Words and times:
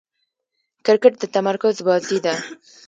کرکټ 0.85 1.13
د 1.19 1.23
تمرکز 1.35 1.75
بازي 1.87 2.19
ده. 2.25 2.33